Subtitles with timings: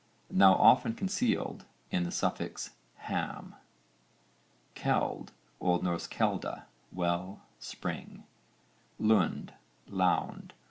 [0.31, 3.53] Now often concealed in the suffix ham.
[4.73, 5.31] KELD.
[5.61, 5.97] O.N.
[6.09, 8.23] kelda, well, spring.
[8.97, 9.53] LUND,
[9.87, 10.55] lound.